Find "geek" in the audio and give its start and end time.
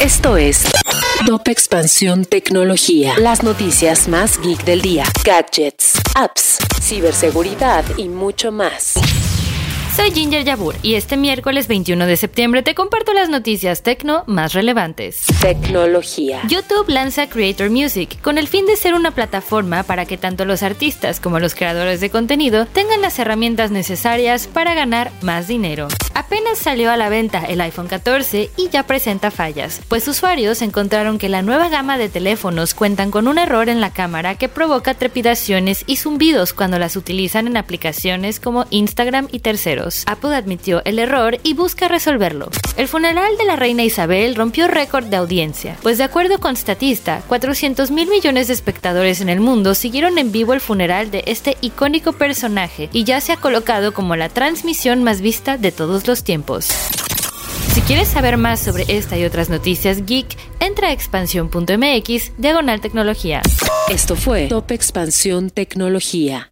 4.40-4.64, 60.04-60.36